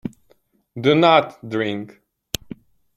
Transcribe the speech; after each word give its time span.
Do 0.79 0.95
not 0.95 1.47
drink. 1.47 2.01